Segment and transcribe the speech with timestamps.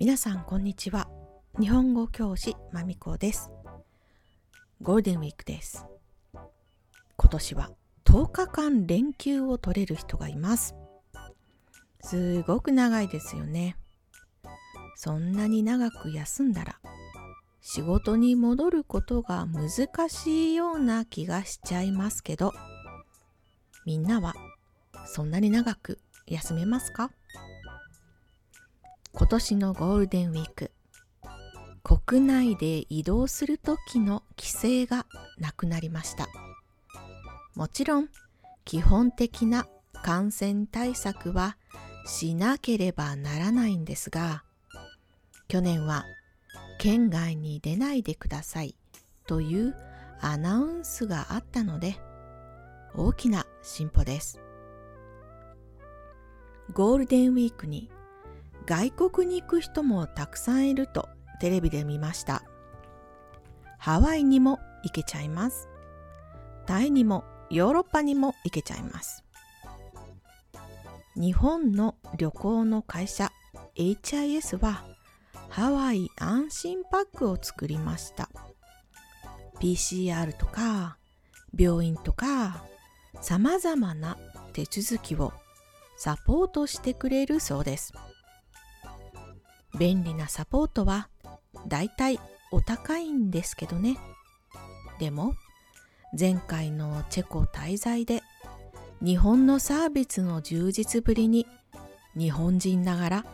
[0.00, 1.10] 皆さんこんにちは。
[1.60, 3.50] 日本語教師まみこです。
[4.80, 5.84] ゴールデンウィークです。
[7.18, 7.70] 今年は
[8.06, 10.74] 10日間連休を取れる人がいます。
[12.00, 13.76] すごく長いですよね。
[14.96, 16.80] そんなに長く休んだら
[17.60, 22.54] 仕事に戻ることが難しいような気がしちゃいますけど
[23.84, 24.32] みんなは
[25.04, 27.10] そんなに長く休めますか？
[29.12, 30.70] 今年のゴールデンウィーク。
[31.82, 35.06] 国内で移動する時の規制が
[35.38, 36.28] なくなりました。
[37.54, 38.08] もちろん
[38.64, 39.66] 基本的な
[40.02, 41.56] 感染対策は
[42.06, 44.44] しなければならないんですが
[45.48, 46.04] 去年は
[46.78, 48.76] 県外に出ないでください
[49.26, 49.76] という
[50.20, 51.96] アナウンスがあったので
[52.94, 54.40] 大きな進歩です。
[56.72, 57.90] ゴールデンウィークに
[58.70, 61.08] 外国に行く人もたくさんいると
[61.40, 62.44] テレビで見ました。
[63.78, 65.68] ハワイにも行けちゃいます。
[66.66, 69.24] タイにもヨーロッパにも行けちゃいます。
[71.16, 73.32] 日本の旅行の会社
[73.74, 74.84] HIS は
[75.48, 78.30] ハワイ安心パックを作りました。
[79.58, 80.96] PCR とか
[81.58, 82.64] 病院とか
[83.20, 84.16] 様々な
[84.52, 85.32] 手続きを
[85.96, 87.92] サポートしてくれるそうです。
[89.80, 91.08] 便利なサポートは
[91.66, 92.20] だいたい
[92.52, 93.96] お高いんですけどね。
[94.98, 95.34] でも
[96.18, 98.20] 前回のチェコ滞在で
[99.00, 101.46] 日本のサービスの充実ぶりに
[102.14, 103.24] 日本人ながら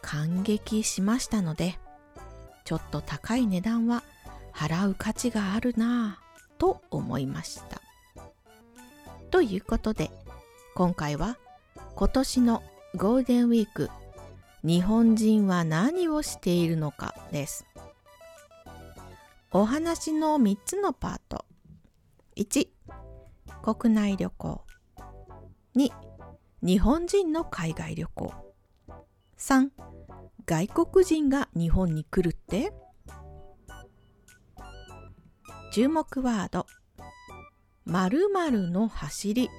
[0.00, 1.78] 感激しましたので
[2.64, 4.02] ちょっと高い値段は
[4.52, 7.80] 払う価値があるなぁと思いました。
[9.30, 10.10] ということで
[10.74, 11.38] 今回は
[11.94, 12.60] 今年の
[12.96, 13.88] ゴールデンウィーク
[14.64, 17.66] 日本人は何をしているのかです。
[19.50, 21.44] お話の3つのパート。
[22.36, 22.68] 1、
[23.62, 24.64] 国内旅行。
[25.74, 25.90] 2、
[26.62, 28.32] 日本人の海外旅行。
[29.36, 29.70] 3、
[30.46, 32.72] 外国人が日本に来るって？
[35.72, 36.66] 注目ワード。
[37.84, 39.50] 〇〇の走り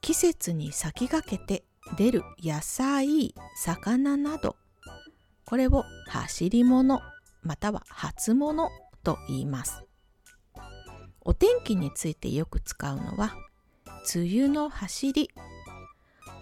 [0.00, 1.64] 季節に先駆けて
[1.96, 4.56] 出る野菜、魚など、
[5.44, 7.00] これを走り物
[7.42, 8.70] または初物
[9.02, 9.84] と言います。
[11.22, 13.34] お天気についてよく使うのは、
[14.14, 15.30] 梅雨の走り。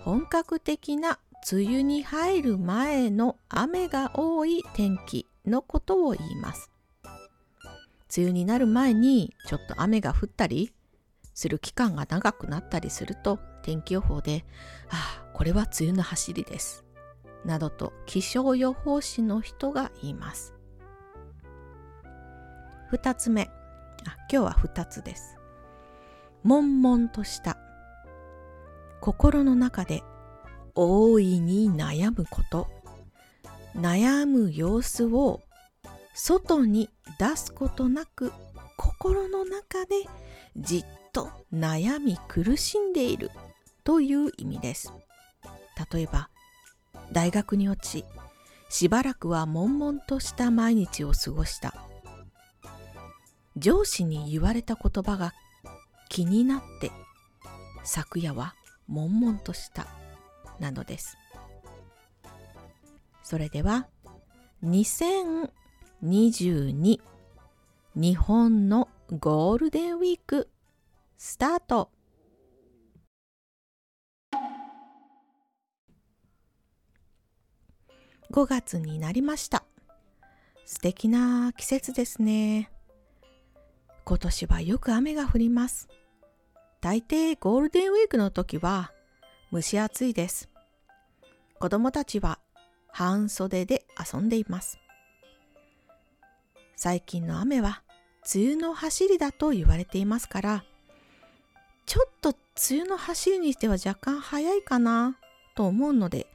[0.05, 1.19] 本格的な
[1.51, 6.71] 梅雨に入る前の雨が多い天気のことを言います。
[8.17, 10.73] 梅雨になる前にちょっと雨が降ったり
[11.38, 14.44] する期間が長くなったりすると天気予報で、
[14.91, 16.84] ああ、これは梅雨の走りです。
[17.44, 20.53] などと気象予報士の人が言います。
[22.91, 23.43] 二つ目。
[24.04, 25.38] あ、今日は二つです。
[26.43, 27.56] 悶々とした。
[29.00, 30.03] 心の中で
[30.75, 32.66] 大いに悩むこと。
[33.76, 35.41] 悩む様子を
[36.15, 38.32] 外に出すことなく
[38.76, 39.94] 心の中で
[40.56, 40.84] じっ
[41.19, 43.33] と悩み苦しんでいる
[43.83, 44.93] という意味です。
[45.93, 46.31] 例えば、
[47.11, 48.05] 大学に落ち、
[48.69, 51.75] しばらくは悶々とした毎日を過ごした。
[53.56, 55.34] 上司に言われた言葉が
[56.09, 56.93] 気になって、
[57.83, 58.55] 昨夜は
[58.87, 59.89] 悶々とした、
[60.61, 61.19] などです。
[63.25, 63.89] それでは、
[64.62, 67.00] 2022
[67.97, 70.49] 日本のゴールデンウィーク
[71.21, 71.91] スタート
[78.31, 79.65] 5月になりました。
[80.65, 82.71] 素敵な季節ですね。
[84.05, 85.88] 今年はよく雨が降ります。
[86.81, 88.93] 大抵ゴールデンウィークの時は
[89.53, 90.49] 蒸し暑いです。
[91.59, 92.38] 子供たちは
[92.93, 94.79] 半袖で遊んでいます。
[96.76, 97.82] 最近の雨は
[98.32, 100.65] 梅雨の走りだと言われていますから、
[101.88, 102.35] ちょっと
[102.70, 105.17] 梅雨の走りにしては若干早いかな
[105.55, 106.26] と思うので、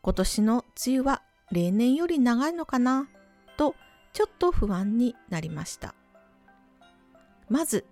[0.00, 1.22] 今年の梅雨は
[1.52, 3.06] 例年より長いのかな
[3.58, 3.74] と
[4.14, 5.94] ちょっと不安になりました。
[7.50, 7.84] まず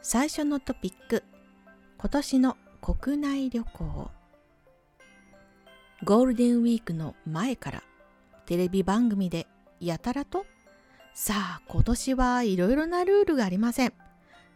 [0.00, 1.22] 最初のトピック
[1.98, 4.10] 今年の国内旅行。
[6.02, 7.82] ゴールデンウィークの前から
[8.46, 9.46] テレビ番組で
[9.80, 10.46] やたらと
[11.12, 13.92] さあ今年はいろいろなルールがありません。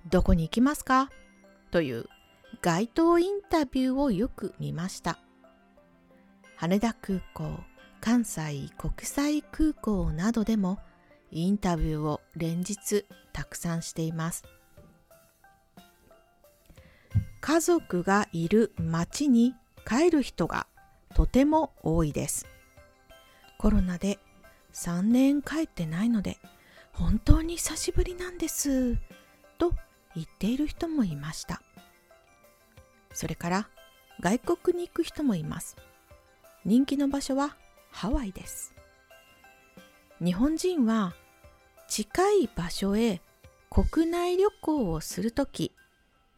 [0.08, 1.10] どこに行きますか？
[1.70, 2.06] という
[2.62, 5.18] 街頭インタビューをよく見ました
[6.56, 7.60] 羽田空港、
[8.00, 10.78] 関西国際空港などでも
[11.30, 13.04] インタビューを連日
[13.34, 14.44] たくさんしています。
[17.42, 19.54] 家族がいる町に
[19.86, 20.66] 帰る人が
[21.14, 22.46] とても多いです。
[23.58, 24.18] コロナで
[24.72, 26.38] 3年帰ってないので
[26.92, 28.96] 本当に久しぶりなんです
[29.58, 29.72] と
[30.16, 31.62] 言っている人もいました。
[33.12, 33.68] それから
[34.20, 35.76] 外国に行く人もいます。
[36.64, 37.56] 人気の場所は
[37.90, 38.74] ハワイです。
[40.22, 41.14] 日本人は
[41.88, 43.20] 近い場所へ
[43.70, 45.72] 国内旅行をするとき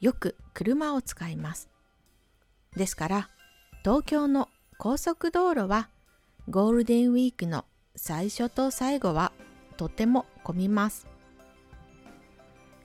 [0.01, 1.71] よく車を使います。
[2.77, 3.31] ですから
[3.83, 5.89] 東京の高速道路は
[6.49, 7.65] ゴールデンウィークの
[7.97, 9.33] 最初と最後は
[9.77, 11.08] とても混みます。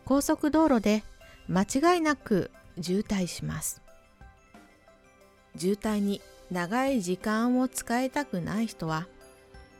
[0.06, 1.04] 高速道路で
[1.48, 2.52] 間違いなく
[2.82, 3.82] 渋滞します。
[5.58, 6.22] 渋滞に
[6.52, 9.08] 長い時間を使いたくない人は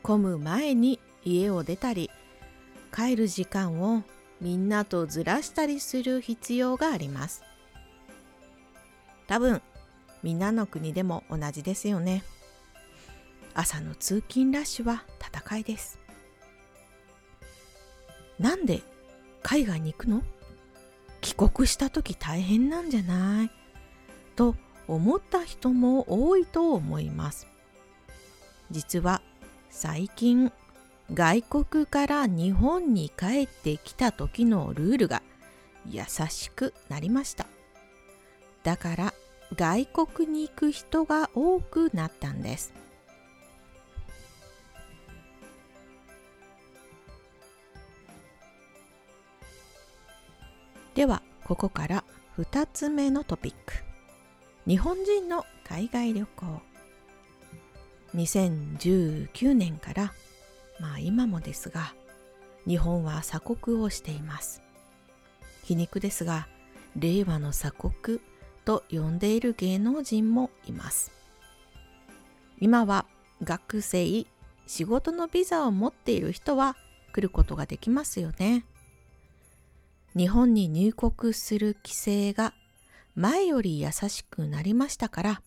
[0.02, 2.10] 混む前に家を出たり
[2.94, 4.02] 帰る時間を
[4.40, 7.42] みんなとずらしたりする必要があります。
[9.26, 9.62] 多分
[10.22, 12.22] みんなの国でも同じですよね。
[13.54, 15.98] 朝の通勤ラッシュは戦いです。
[18.38, 18.82] なんで
[19.44, 20.22] 海外に行くの？
[21.20, 23.50] 帰国した時大変なんじゃない？
[24.34, 24.56] と
[24.88, 27.46] 思った人も多いと思います。
[28.70, 29.22] 実は
[29.70, 30.50] 最近
[31.12, 35.22] 外国から日本に帰ってきた時のルールが
[35.86, 37.46] 優しくなりました。
[38.62, 39.14] だから
[39.54, 42.72] 外国に行く人が多くなったんです。
[51.54, 52.04] ここから
[52.36, 53.74] 2つ目のトピック。
[54.66, 56.60] 日本人の海外旅行。
[58.16, 60.12] 2019年から
[60.80, 61.94] まあ今もですが
[62.66, 64.62] 日本は鎖国をしています。
[65.62, 66.48] 皮肉ですが
[66.96, 68.20] 令和の鎖国
[68.64, 71.12] と呼んでいる芸能人もいます。
[72.58, 73.06] 今は
[73.44, 74.26] 学生
[74.66, 76.76] 仕事のビザを持っている人は
[77.12, 78.64] 来ることができますよね。
[80.16, 82.54] 日本に入国する規制が
[83.16, 85.42] 前より優しくなりましたから、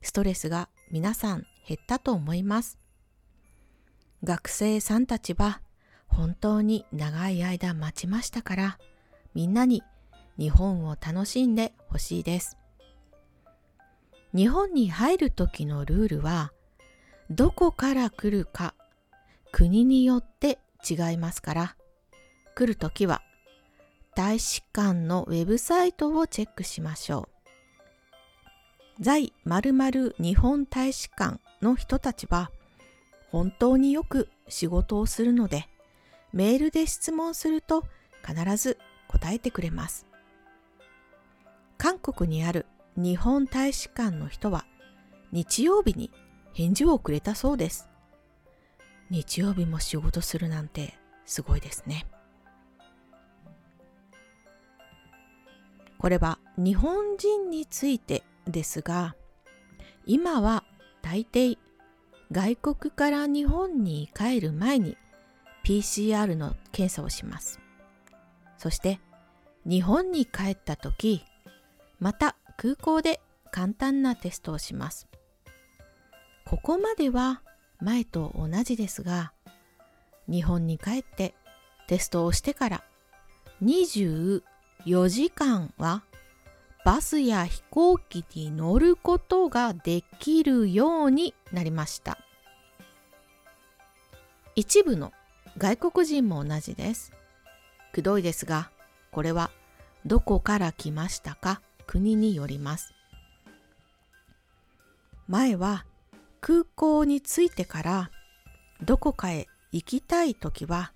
[0.00, 2.78] ストレスが皆さん減ったと思います。
[4.24, 5.60] 学生さんたちは
[6.06, 8.78] 本当に長い間待ちましたから、
[9.34, 9.82] みんなに
[10.38, 12.56] 日本を楽しんでほしいです。
[14.34, 16.52] 日本に入る時のルールは、
[17.28, 18.74] どこから来るか
[19.52, 20.58] 国によって
[20.88, 21.76] 違いますから、
[22.54, 23.20] 来る時は
[24.16, 27.28] 大使館のウェブサイトをチェックしましょ
[28.98, 29.02] う。
[29.02, 32.50] 在〇〇日本大使館の人たちは
[33.30, 35.68] 本当によく仕事をするので
[36.32, 37.84] メールで質問すると
[38.26, 40.06] 必ず答えてくれます。
[41.76, 42.64] 韓国にある
[42.96, 44.64] 日本大使館の人は
[45.30, 46.10] 日曜日に
[46.54, 47.90] 返事をくれたそうです。
[49.10, 50.94] 日曜日も仕事するなんて
[51.26, 52.06] すごいですね。
[56.06, 59.16] これは日本人についてですが
[60.04, 60.62] 今は
[61.02, 61.58] 大抵
[62.30, 64.96] 外国から日本に帰る前に
[65.64, 67.58] PCR の検査をします。
[68.56, 69.00] そして
[69.64, 71.24] 日本に帰った時
[71.98, 73.20] また空港で
[73.50, 75.08] 簡単なテストをします。
[76.44, 77.42] ここまでは
[77.80, 79.32] 前と同じですが
[80.28, 81.34] 日本に帰って
[81.88, 82.84] テストをしてから
[83.60, 84.44] 20
[84.86, 86.04] 4時間は
[86.84, 92.18] バスや飛行機に乗ることができるようになりました。
[94.54, 95.12] 一部の
[95.58, 97.12] 外国人も同じです。
[97.92, 98.70] くどいですが、
[99.10, 99.50] これは
[100.04, 101.60] どこから来ましたか？
[101.88, 102.94] 国によります。
[105.26, 105.84] 前は
[106.40, 108.10] 空港に着いてから
[108.80, 110.92] どこかへ行きたい時は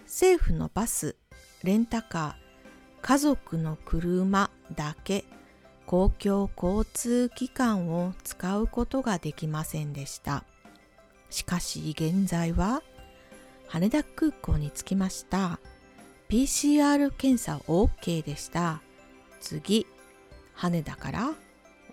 [0.00, 1.14] 政府のバス、
[1.62, 2.47] レンタカー、
[3.08, 5.24] 家族の車だけ
[5.86, 10.44] 公共交通機関を使うことができませんでした。
[11.30, 12.82] しかし現在は
[13.66, 15.58] 羽田空港に着きました。
[16.28, 18.82] PCR 検査 OK でした。
[19.40, 19.86] 次、
[20.52, 21.30] 羽田から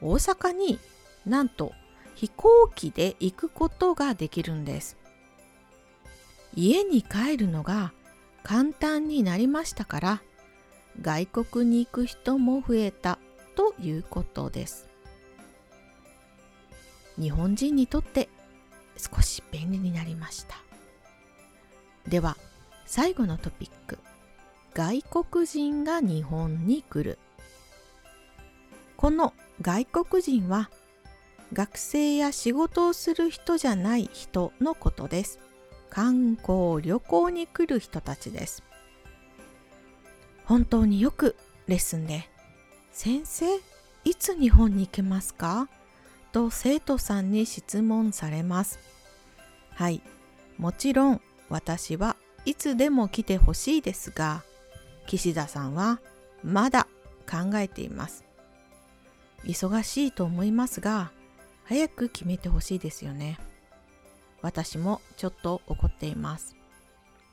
[0.02, 0.80] 大阪に
[1.26, 1.72] なんと
[2.16, 4.98] 飛行機で行くことができるんです。
[6.58, 7.94] 家に帰るのが
[8.44, 10.22] 簡単になりましたから
[11.02, 13.20] 外国に行く人も増えた
[13.56, 14.88] ということです。
[17.20, 18.30] 日本人にとって
[18.98, 20.56] 少し便利になりました。
[22.08, 22.38] では
[22.86, 24.00] 最後のトピック。
[24.74, 27.18] 外国人が日本に来る。
[28.98, 30.70] この外国人は
[31.54, 35.40] 学生や仕事をする人じゃない人のことです。
[35.90, 38.64] 観光旅行に来る人たちです。
[40.46, 41.36] 本当によく
[41.68, 42.30] レッスンで
[42.92, 43.46] 「先生
[44.04, 45.68] いつ日本に行けますか?」
[46.32, 48.80] と生徒さんに質問されます。
[49.72, 50.02] はい。
[50.58, 54.44] もちろん私はいつでも来てほしいですが
[55.06, 56.00] 岸田さんは
[56.44, 56.88] まだ
[57.30, 58.24] 考えています。
[59.44, 61.12] 忙しいと思いますが
[61.66, 63.40] 早く決めてほしいですよね。
[64.42, 66.56] 私もちょっと怒っています。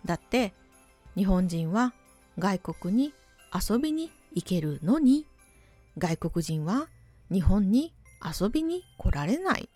[0.05, 0.55] だって
[1.17, 1.93] 日本人は
[2.39, 3.13] 外国に
[3.53, 5.27] 遊びに行けるのに。
[5.99, 6.89] 外国人は
[7.31, 7.93] 日本に
[8.25, 9.69] 遊びに来られない。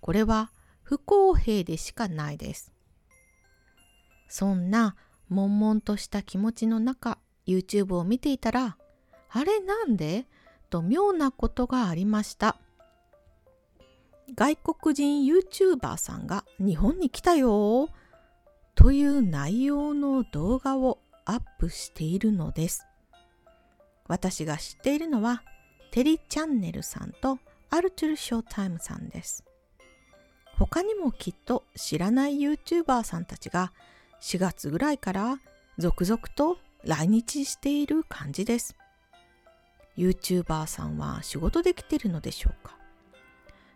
[0.00, 0.50] これは
[0.82, 2.72] 不公平でしかないです。
[4.28, 4.96] そんな
[5.30, 8.76] 悶々とした気持ちの中 YouTube を見ていたら
[9.30, 10.26] あれなんで？
[10.70, 12.56] と妙なことがありました。
[14.34, 17.88] 外国人 YouTuber さんが日本に来たよ。
[18.74, 22.86] という内容の動画をアップしているのです。
[24.06, 25.42] 私が知っているのは
[25.90, 27.38] テリチャンネルさんと
[27.70, 29.44] アルトゥルショータイムさんです。
[30.56, 33.72] 他にもきっと知らない YouTuber さんたちが
[34.20, 35.40] 4月ぐらいから
[35.78, 38.76] 続々と来日している感じです。
[39.96, 42.76] YouTuber さんは仕事できているのでしょうか？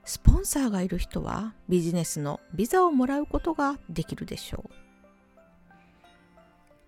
[0.05, 4.88] スポンサーがいる人はビジネスのビザをもらうことができるでしょう。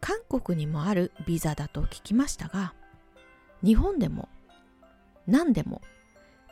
[0.01, 2.75] 韓国にもあるビザだと聞きましたが、
[3.63, 4.29] 日本でも
[5.27, 5.83] 何でも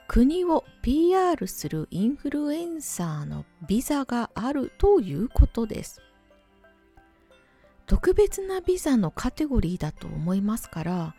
[0.07, 6.03] 国を PR するインフルエンサーのビザがあるということです。
[7.87, 11.15] 特別なビザのカテゴリーだと思いますから、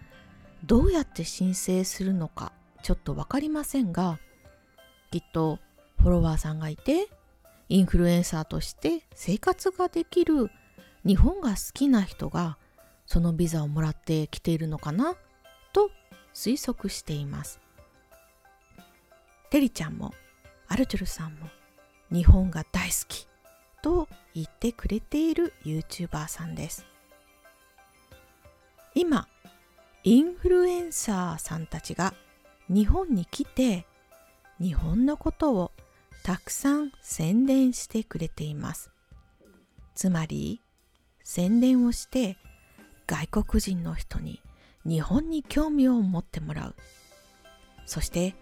[0.66, 2.52] どうやって申請するのか
[2.84, 4.20] ちょっと分かりませんが、
[5.12, 5.60] きっと
[6.00, 7.10] フォロワーさんがいて
[7.70, 10.50] インフルエンサーとして生活ができる
[11.10, 12.60] 日本が好きな人が
[13.08, 15.16] そのビザをもらってきているのかな？
[15.74, 15.90] と
[16.36, 17.60] 推測しています。
[19.50, 20.14] テリちゃんも
[20.68, 21.48] アルトゥルさんも
[22.12, 23.28] 日本が大好き
[23.82, 26.86] と言ってくれている YouTuber さんです。
[28.94, 29.28] 今、
[30.04, 32.14] インフルエンサーさんたちが
[32.70, 33.88] 日本に来て
[34.62, 35.72] 日本のことを
[36.22, 38.92] たくさん宣伝してくれています。
[39.96, 40.62] つまり
[41.32, 42.38] 宣伝をして
[43.06, 44.42] 外国人の人に
[44.84, 46.76] 日本に興味を持ってもらう。
[47.86, 48.34] そして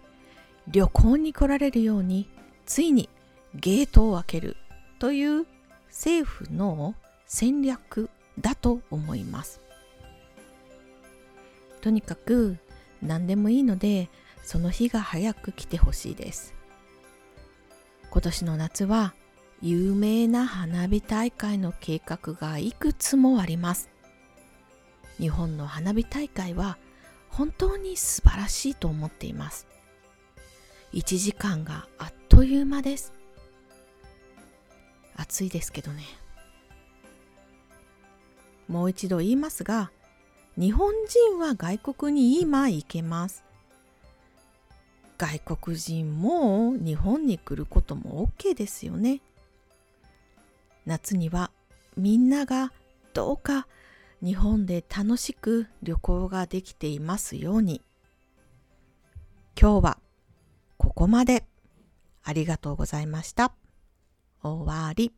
[0.68, 2.30] 旅行に来られるように
[2.64, 3.10] ついに
[3.54, 4.56] ゲートを開ける
[5.00, 5.46] という
[5.88, 6.94] 政府の
[7.26, 8.08] 戦略
[8.40, 9.60] だと思います。
[11.82, 12.56] とにかく
[13.02, 14.08] 何でもいいので
[14.42, 16.54] その日が早く来てほしいです
[18.10, 19.12] 今年の夏は
[19.60, 23.90] 有名な花火大会の計画がいくつもあります。
[25.18, 26.78] 日本の花火大会は
[27.28, 29.66] 本当に素晴らしいと思っています。
[30.92, 33.12] 1時間があっという間です。
[35.16, 36.04] 暑いですけどね。
[38.68, 39.90] もう一度言いますが
[40.56, 43.44] 日本人は外国に今行けます。
[45.16, 49.20] 外国人も日本に来ることも OK ですよね。
[50.88, 51.50] 夏には
[51.98, 52.72] みんなが
[53.12, 53.68] どうか
[54.22, 57.82] 日本で楽しく旅行ができていますように。
[59.60, 59.98] 今日は
[60.78, 61.44] ここまで。
[62.24, 63.52] ありがとうございました。
[64.42, 65.12] 終わり。